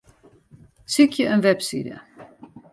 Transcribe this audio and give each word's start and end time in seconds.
Sykje 0.93 1.23
in 1.33 1.41
webside. 1.45 1.95